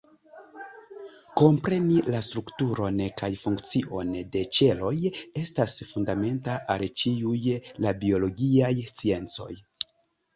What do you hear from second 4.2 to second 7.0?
de ĉeloj estas fundamenta al